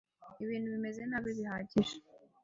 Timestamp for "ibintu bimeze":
0.43-1.01